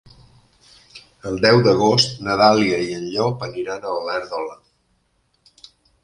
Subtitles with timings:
[1.31, 4.57] El deu d'agost na Dàlia i en Llop aniran a Olèrdola.